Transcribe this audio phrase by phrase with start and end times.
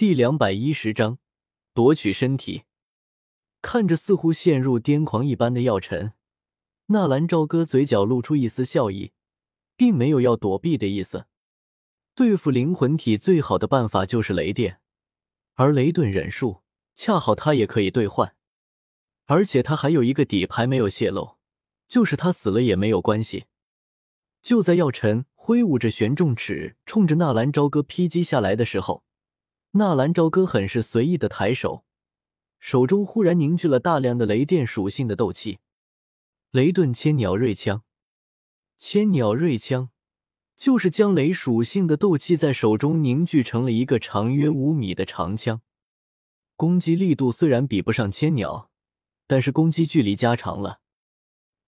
[0.00, 1.18] 第两百一十章
[1.74, 2.62] 夺取身体。
[3.60, 6.14] 看着似乎陷入癫狂一般的药尘，
[6.86, 9.12] 纳兰朝歌嘴角露出一丝笑意，
[9.76, 11.26] 并没有要躲避的意思。
[12.14, 14.80] 对付灵魂体最好的办法就是雷电，
[15.56, 16.62] 而雷遁忍术
[16.94, 18.34] 恰好他也可以兑换，
[19.26, 21.36] 而且他还有一个底牌没有泄露，
[21.86, 23.44] 就是他死了也没有关系。
[24.40, 29.04] 就在药尘挥舞着玄重尺冲着纳兰朝歌劈击下来的时候。
[29.72, 31.84] 纳兰朝歌很是随意的抬手，
[32.58, 35.60] 手中忽然凝聚了大量的雷电属性的斗气。
[36.50, 37.84] 雷遁千鸟锐枪，
[38.76, 39.90] 千鸟锐枪
[40.56, 45.62] 就是将雷属性的斗气在手中凝聚成了一个长约五米的长枪。
[46.56, 48.72] 攻击力度虽然比不上千鸟，
[49.28, 50.80] 但是攻击距离加长了，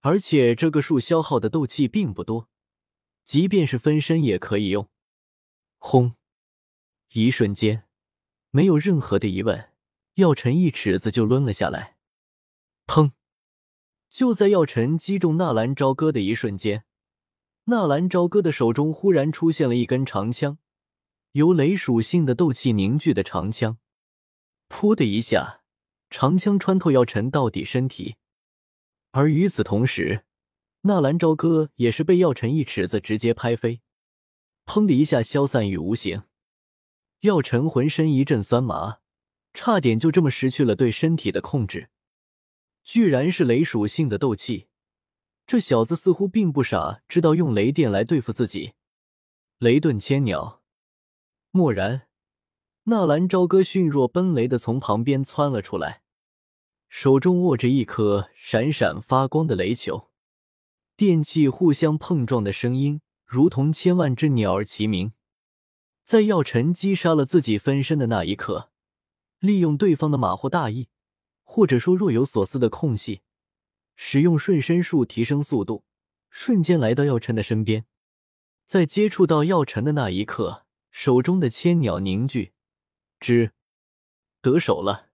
[0.00, 2.48] 而且这个树消耗的斗气并不多，
[3.26, 4.88] 即便是分身也可以用。
[5.76, 6.14] 轰！
[7.10, 7.84] 一瞬间。
[8.50, 9.70] 没有任何的疑问，
[10.14, 11.96] 药尘一尺子就抡了下来。
[12.86, 13.12] 砰！
[14.08, 16.84] 就在药尘击中纳兰朝歌的一瞬间，
[17.64, 20.58] 纳兰朝歌的手中忽然出现了一根长枪，
[21.32, 23.78] 由雷属性的斗气凝聚的长枪。
[24.68, 25.62] 噗的一下，
[26.10, 28.16] 长枪穿透药尘到底身体。
[29.12, 30.24] 而与此同时，
[30.82, 33.80] 纳兰朝歌也是被药尘一尺子直接拍飞，
[34.66, 36.24] 砰的一下消散于无形。
[37.20, 38.98] 药尘浑身一阵酸麻，
[39.52, 41.90] 差点就这么失去了对身体的控制。
[42.82, 44.68] 居然是雷属性的斗气，
[45.46, 48.72] 这小子似乎并不傻，知道用雷电来对付自己。
[49.58, 50.62] 雷遁千鸟，
[51.52, 52.08] 蓦然，
[52.84, 56.00] 纳兰朝歌迅若奔雷的从旁边窜了出来，
[56.88, 60.08] 手中握着一颗闪闪发光的雷球，
[60.96, 65.12] 电气互相碰撞的声音如同千万只鸟儿齐鸣。
[66.10, 68.72] 在药尘击杀了自己分身的那一刻，
[69.38, 70.88] 利用对方的马虎大意，
[71.44, 73.20] 或者说若有所思的空隙，
[73.94, 75.84] 使用瞬身术提升速度，
[76.28, 77.84] 瞬间来到药尘的身边。
[78.66, 82.54] 在接触到药尘的那一刻，手中的千鸟凝聚，
[83.20, 83.52] 之
[84.42, 85.10] 得手了。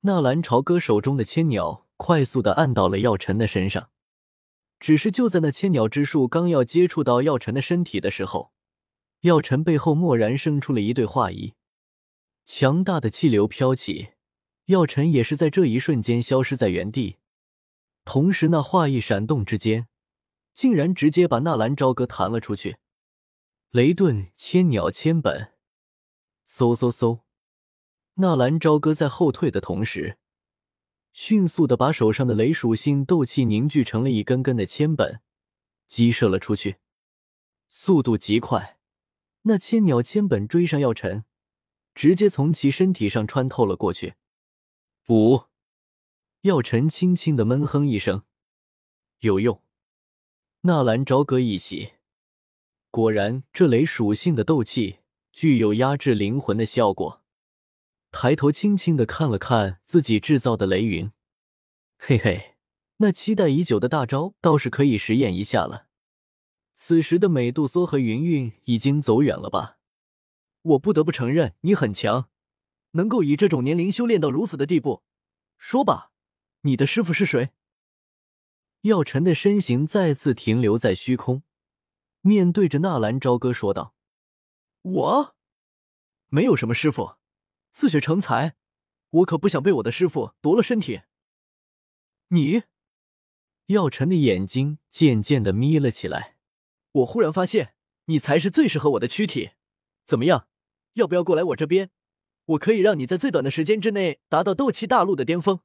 [0.00, 3.90] 纳兰朝歌手中的千鸟快速的按到了药尘的身上，
[4.80, 8.50] 只是就在那千鸟之术刚要接触到药尘的身体的时候。
[9.20, 11.52] 药尘背后蓦然生出了一对画衣，
[12.46, 14.12] 强大的气流飘起，
[14.66, 17.18] 药尘也是在这一瞬间消失在原地。
[18.06, 19.88] 同时，那画意闪动之间，
[20.54, 22.78] 竟然直接把纳兰朝歌弹了出去。
[23.72, 25.52] 雷遁千鸟千本，
[26.48, 27.20] 嗖嗖嗖！
[28.14, 30.16] 纳兰朝歌在后退的同时，
[31.12, 35.20] 迅速的把手上的雷属性斗气凝聚成了一根根的千本，
[35.86, 36.76] 击射了出去，
[37.68, 38.79] 速度极快。
[39.42, 41.24] 那千鸟千本追上药尘，
[41.94, 44.14] 直接从其身体上穿透了过去。
[45.08, 45.44] 五，
[46.42, 48.22] 药尘轻轻的闷哼一声，
[49.20, 49.62] 有用。
[50.62, 51.92] 纳兰朝歌一喜，
[52.90, 54.98] 果然这雷属性的斗气
[55.32, 57.22] 具有压制灵魂的效果。
[58.12, 61.10] 抬头轻轻的看了看自己制造的雷云，
[61.96, 62.56] 嘿嘿，
[62.96, 65.86] 那期待已久的大招倒是可以实验一下了。
[66.82, 69.76] 此时的美杜莎和云云已经走远了吧？
[70.62, 72.30] 我不得不承认你很强，
[72.92, 75.02] 能够以这种年龄修炼到如此的地步。
[75.58, 76.10] 说吧，
[76.62, 77.50] 你的师傅是谁？
[78.80, 81.42] 药尘的身形再次停留在虚空，
[82.22, 83.94] 面对着纳兰朝歌说道
[84.80, 85.36] ：“我
[86.28, 87.16] 没有什么师傅，
[87.70, 88.56] 自学成才，
[89.10, 91.02] 我可不想被我的师傅夺了身体。”
[92.28, 92.62] 你，
[93.66, 96.38] 药尘的眼睛渐渐的眯了起来。
[96.92, 97.74] 我忽然发现，
[98.06, 99.50] 你才是最适合我的躯体。
[100.04, 100.48] 怎么样，
[100.94, 101.90] 要不要过来我这边？
[102.46, 105.60] 我可以让你在最短的时间之内达到斗气大陆的巅峰。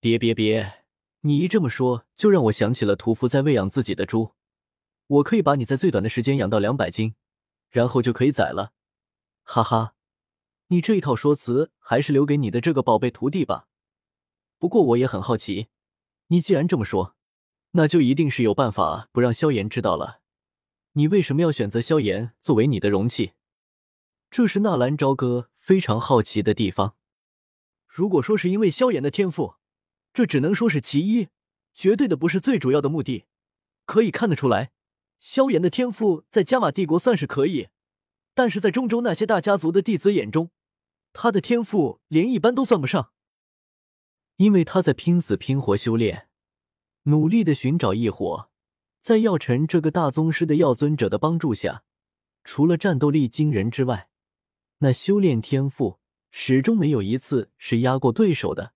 [0.00, 0.84] 别别别！
[1.20, 4.32] 你一这么说，就让我想起了屠夫在喂养自己的猪。
[5.06, 7.14] 我可以把你在最短的时间养到两百斤，
[7.68, 8.72] 然后就可以宰了。
[9.42, 9.94] 哈哈，
[10.68, 13.66] 你这一套说辞还是留给你的这个宝贝徒弟吧。
[14.58, 15.68] 不过我也很好奇，
[16.28, 17.16] 你既然这么说。
[17.72, 20.20] 那就一定是有办法不让萧炎知道了。
[20.94, 23.32] 你为什么要选择萧炎作为你的容器？
[24.30, 26.96] 这是纳兰朝歌非常好奇的地方。
[27.86, 29.54] 如果说是因为萧炎的天赋，
[30.12, 31.28] 这只能说是其一，
[31.74, 33.26] 绝对的不是最主要的目的。
[33.84, 34.72] 可以看得出来，
[35.18, 37.68] 萧炎的天赋在加玛帝国算是可以，
[38.34, 40.50] 但是在中州那些大家族的弟子眼中，
[41.12, 43.12] 他的天赋连一般都算不上。
[44.36, 46.29] 因为他在拼死拼活修炼。
[47.04, 48.50] 努力的寻找异火，
[49.00, 51.82] 在药尘这个大宗师的药尊者的帮助下，
[52.44, 54.10] 除了战斗力惊人之外，
[54.78, 55.98] 那修炼天赋
[56.30, 58.74] 始终没有一次是压过对手的，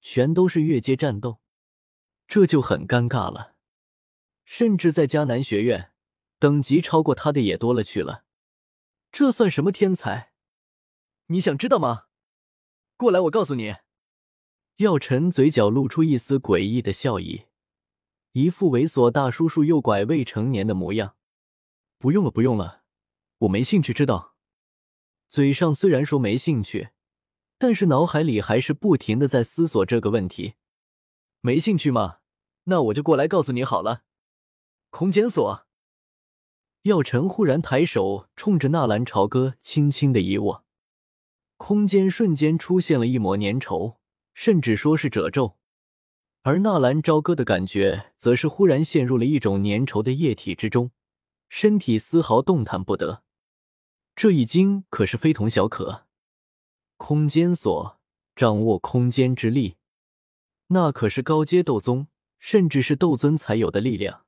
[0.00, 1.40] 全都是越阶战斗，
[2.28, 3.54] 这就很尴尬了。
[4.44, 5.92] 甚至在迦南学院，
[6.38, 8.24] 等级超过他的也多了去了。
[9.10, 10.32] 这算什么天才？
[11.28, 12.04] 你想知道吗？
[12.96, 13.76] 过来，我告诉你。
[14.76, 17.46] 药尘嘴角露出一丝诡异的笑意，
[18.32, 21.16] 一副猥琐大叔叔诱拐未成年的模样。
[21.96, 22.82] 不用了，不用了，
[23.38, 24.34] 我没兴趣知道。
[25.28, 26.90] 嘴上虽然说没兴趣，
[27.56, 30.56] 但是脑海里还是不停的在思索这个问题。
[31.40, 32.18] 没兴趣吗？
[32.64, 34.02] 那我就过来告诉你好了。
[34.90, 35.66] 空间锁。
[36.82, 40.66] 药尘忽然抬手冲着纳兰朝歌轻轻的一握，
[41.56, 43.96] 空间瞬间出现了一抹粘稠。
[44.36, 45.56] 甚至说是褶皱，
[46.42, 50.90] 而纳兰朝歌的感觉则是忽然陷入了一种粘稠的液体之中，
[51.48, 53.22] 身体丝毫动弹不得。
[54.14, 56.04] 这一惊可是非同小可。
[56.98, 57.98] 空间锁，
[58.36, 59.78] 掌握空间之力，
[60.66, 64.26] 那可是高阶斗宗，甚至是斗尊才有的力量。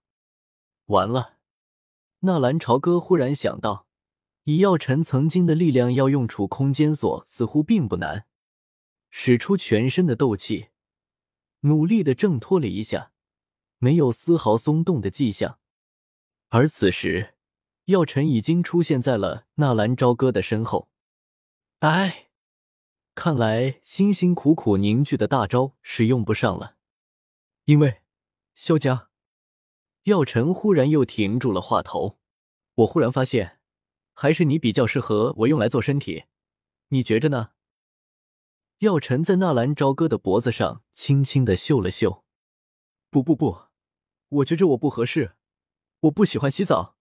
[0.87, 1.35] 完了，
[2.21, 3.87] 纳兰朝歌忽然想到，
[4.45, 8.25] 以药尘曾经的力量，要用出空间锁似乎并不难。
[9.11, 10.69] 使出全身的斗气，
[11.61, 13.13] 努力的挣脱了一下，
[13.79, 15.59] 没有丝毫松动的迹象。
[16.49, 17.35] 而此时，
[17.87, 20.91] 药尘已经出现在了纳兰朝歌的身后。
[21.81, 22.29] 哎，
[23.15, 26.77] 看来辛辛苦苦凝聚的大招是用不上了，
[27.65, 28.03] 因为
[28.55, 29.09] 萧家。
[30.05, 32.19] 药尘忽然又停住了话头。
[32.77, 33.59] 我忽然发现，
[34.15, 36.25] 还是你比较适合我用来做身体，
[36.89, 37.51] 你觉着呢？
[38.79, 42.25] 药尘在纳兰朝歌的脖子上轻轻的嗅了嗅，
[43.11, 43.63] 不不不，
[44.29, 45.35] 我觉着我不合适，
[46.03, 46.97] 我不喜欢洗澡，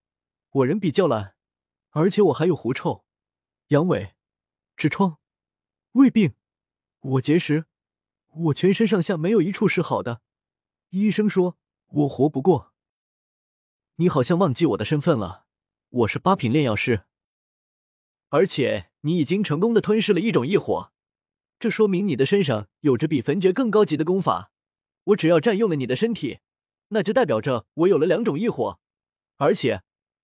[0.49, 1.35] 我人比较懒，
[1.91, 3.05] 而且我还有狐臭、
[3.67, 4.13] 阳痿、
[4.75, 5.19] 痔疮、
[5.91, 6.33] 胃病，
[6.99, 7.65] 我节食，
[8.29, 10.23] 我全身上下没有一处是好的，
[10.89, 11.59] 医生说
[11.89, 12.73] 我活不过。
[13.97, 15.45] 你好像忘记我的身份了，
[15.89, 17.03] 我是八品炼药师，
[18.29, 20.91] 而且你已经成功的吞噬了一种异火。
[21.59, 24.51] 这说明你的身上有着比焚诀更高级的功法。
[25.05, 26.39] 我只要占用了你的身体，
[26.89, 28.79] 那就代表着我有了两种异火，
[29.37, 29.81] 而且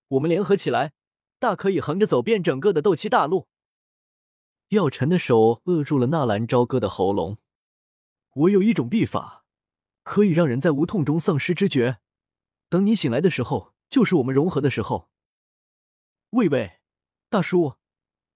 [0.09, 0.93] 我们联合起来，
[1.39, 3.47] 大可以横着走遍整个的斗气大陆。
[4.69, 7.37] 药尘的手扼住了纳兰朝歌的喉咙。
[8.33, 9.45] 我有一种秘法，
[10.03, 11.99] 可以让人在无痛中丧失知觉，
[12.69, 15.09] 等你醒来的时候，就是我们融合的时候。
[16.31, 16.79] 喂喂，
[17.29, 17.75] 大叔，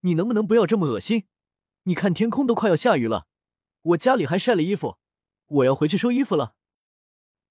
[0.01, 1.25] 你能不能不要这么恶心？
[1.87, 3.27] 你看，天空都快要下雨了，
[3.81, 4.97] 我家里还晒了衣服，
[5.45, 6.53] 我要回去收衣服了。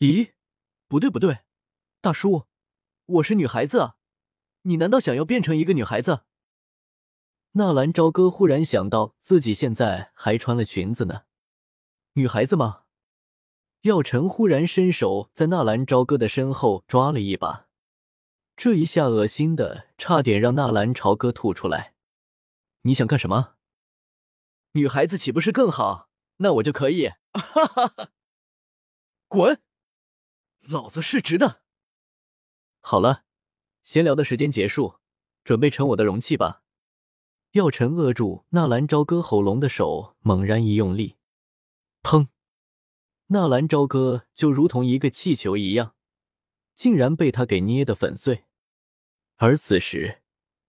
[0.00, 0.32] 咦，
[0.88, 1.38] 不对不对，
[2.02, 2.44] 大叔，
[3.06, 3.96] 我是女孩子啊，
[4.62, 6.24] 你难道想要变成一个女孩子？
[7.52, 11.22] 纳兰朝歌忽然想到自己现在还穿了裙子呢，
[12.12, 12.82] 女孩子吗？
[13.82, 17.68] 耀晨忽然伸手在纳兰朝歌的身后抓了一把，
[18.54, 21.94] 这一下恶心的差点让纳兰朝歌吐出来。
[22.82, 23.55] 你想干什么？
[24.76, 26.10] 女孩子岂不是更好？
[26.36, 28.10] 那我就可以，哈哈哈！
[29.26, 29.62] 滚！
[30.60, 31.62] 老子是直的。
[32.80, 33.24] 好了，
[33.82, 34.96] 闲聊的时间结束，
[35.44, 36.62] 准备盛我的容器吧。
[37.52, 41.16] 药尘扼住纳兰朝歌喉咙的手猛然一用力，
[42.02, 42.28] 砰！
[43.28, 45.94] 纳兰朝歌就如同一个气球一样，
[46.74, 48.44] 竟然被他给捏得粉碎。
[49.36, 50.20] 而此时。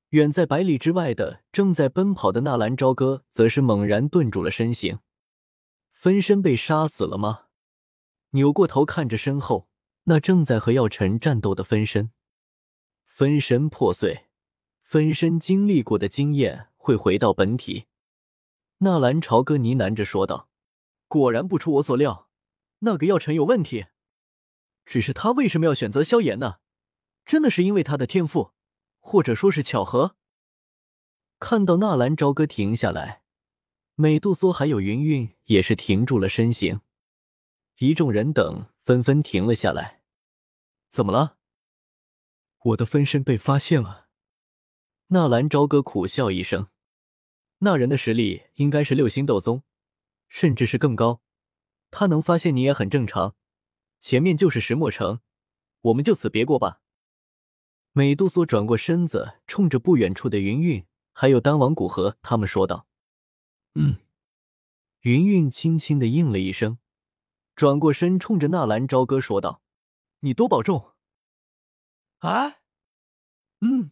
[0.10, 5.00] 远在百里之外的正在奔跑的纳兰朝歌，则是猛然顿住了身形。
[5.92, 7.48] 分身被杀死了吗？
[8.30, 9.68] 扭过头看着身后
[10.04, 12.12] 那正在和药尘战斗的分身，
[13.06, 14.28] 分身破碎，
[14.82, 17.88] 分身经历过的经验会回到本体。
[18.78, 20.50] 纳兰朝歌呢喃着说道
[21.10, 22.30] ：“果然不出我所料，
[22.80, 23.88] 那个药尘有问题。
[24.86, 26.60] 只是他为什么要选择萧炎呢？
[27.26, 28.54] 真的是因为他的天赋？”
[29.08, 30.18] 或者说是巧合。
[31.40, 33.22] 看到纳兰朝歌停下来，
[33.96, 36.82] 美杜莎还有云云也是停住了身形，
[37.78, 40.02] 一众人等纷纷停了下来。
[40.90, 41.38] 怎么了？
[42.66, 44.08] 我的分身被发现了。
[45.08, 46.68] 纳兰朝歌苦笑一声，
[47.60, 49.64] 那人的实力应该是六星斗宗，
[50.28, 51.22] 甚至是更高。
[51.92, 53.38] 他能发现你也很正常。
[54.02, 55.22] 前面就是石墨城，
[55.80, 56.82] 我们就此别过吧。
[57.98, 62.86] 美杜莎转过身子，冲着不远处的云云还有丹王古河他们说道
[63.74, 63.98] ：“嗯。”
[65.02, 66.78] 云云轻轻的应了一声，
[67.56, 69.64] 转过身冲着纳兰朝歌说道
[70.22, 70.92] ：“你多保重。”
[72.22, 72.58] 啊，
[73.62, 73.90] 嗯。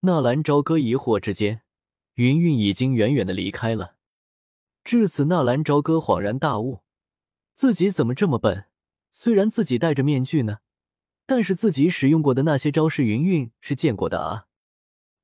[0.00, 1.60] 纳兰朝歌疑惑之间，
[2.14, 3.96] 云云已经远远的离开了。
[4.82, 6.80] 至此，纳兰朝歌恍然大悟，
[7.52, 8.64] 自己怎么这么笨？
[9.10, 10.60] 虽然自己戴着面具呢，
[11.26, 14.46] 但是自己使用过的那些招式，云云是见过的啊。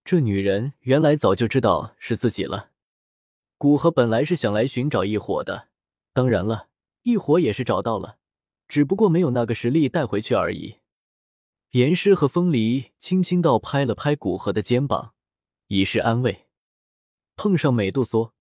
[0.04, 2.70] 这女人原来早就知道是自己了。
[3.58, 5.68] 古河本来是想来寻找异火的，
[6.14, 6.68] 当然了，
[7.02, 8.16] 异火也是找到了，
[8.66, 10.76] 只不过没有那个实力带回去而已。
[11.72, 15.12] 严师和风离轻轻道拍了拍古河的肩膀，
[15.66, 16.46] 以示安慰。
[17.36, 18.32] 碰上美杜莎，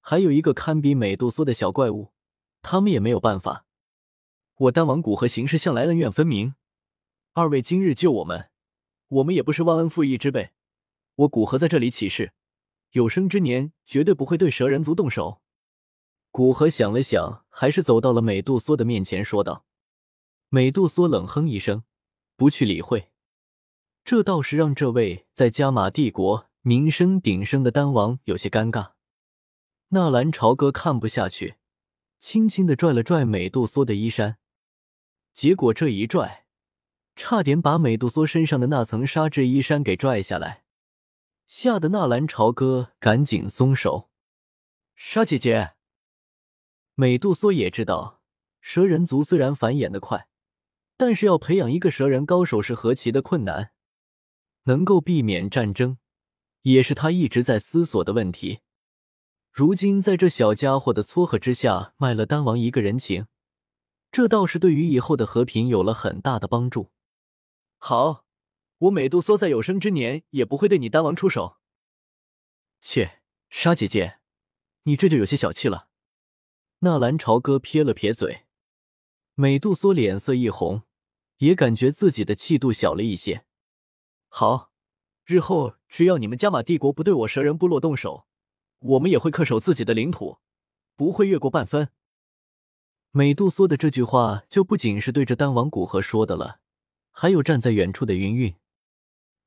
[0.00, 2.12] 还有一个堪比美杜莎的小怪物，
[2.62, 3.66] 他们也没有办法。
[4.56, 6.54] 我丹王古河行事向来恩怨分明，
[7.38, 8.50] 二位今日救我们，
[9.06, 10.50] 我们也不是忘恩负义之辈。
[11.14, 12.32] 我古河在这里起誓。
[12.90, 15.40] 有生之年绝对不会对蛇人族动手。
[16.32, 19.64] 古河想了想，还是走到了美杜莎的面前，说道
[20.50, 21.84] ：“美杜莎冷哼一声，
[22.34, 23.12] 不去理会。
[24.04, 28.94] 这倒是让这位在加玛帝国名声鼎盛的丹王有些尴尬。”
[29.90, 31.54] 纳兰朝歌看不下去，
[32.18, 34.38] 轻轻的拽了拽美杜莎的衣衫，
[35.32, 36.46] 结果这一拽，
[37.20, 40.62] 差点把美杜莎身上的那层纱质衣衫给拽下来。
[41.48, 44.08] 吓得纳兰朝歌赶紧松手。
[44.94, 45.72] 沙姐姐，
[46.94, 48.20] 美杜莎也知道，
[48.60, 50.28] 蛇人族虽然繁衍的快，
[50.96, 53.72] 但是要培养一个蛇人高手是何其的困难。
[54.64, 55.98] 能够避免战争，
[56.62, 58.60] 也是他一直在思索的问题。
[59.50, 63.26] 如今在这小家伙的撮合之下，卖了丹王一个人情，
[64.12, 66.92] 这倒是对于以后的和平有了很大的帮助。
[67.78, 68.26] 好。
[68.82, 71.56] 我美杜莎在有生之年也不会对你丹王出手。
[72.78, 74.20] 切，沙姐姐，
[74.84, 75.88] 你这就有些小气了。
[76.78, 78.46] 纳兰朝歌撇了撇嘴，
[79.34, 80.82] 美杜莎脸色一红，
[81.38, 83.44] 也感觉自己的气度小了一些。
[84.28, 84.70] 好，
[85.24, 88.28] 日后只要你们加玛帝国不对我蛇人部落动手，
[88.78, 90.38] 我们也会恪守自己的领土，
[90.94, 91.90] 不会越过半分。
[93.10, 96.60] 美杜莎的这句话就不仅是对着丹王古河说的了，
[97.20, 98.54] 还有站在远处的云云。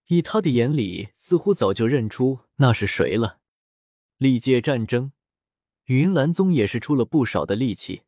[0.07, 3.39] 以他的眼里，似乎早就认出那是谁了。
[4.17, 5.13] 历届战争，
[5.85, 8.01] 云岚宗也是出了不少的力气。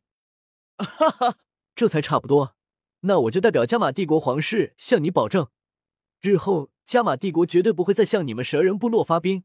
[0.76, 1.38] 哈哈，
[1.74, 2.54] 这才差不多。
[3.00, 5.48] 那我就代表加玛帝国皇室向你保证，
[6.20, 9.44] 日后加玛帝国绝对不会再向你们蛇人部落发兵。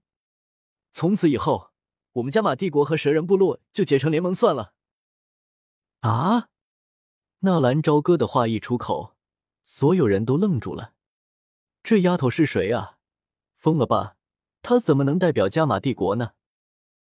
[0.91, 1.71] 从此以后，
[2.11, 4.73] 我们加玛帝国和蛇人部落就结成联盟算了。
[6.01, 6.49] 啊！
[7.39, 9.15] 纳兰朝歌的话一出口，
[9.71, 10.93] 所有人都愣住了。
[11.83, 12.97] 这丫头是谁啊？
[13.55, 14.15] 疯了吧？
[14.63, 16.31] 她怎么能代表加玛帝国呢？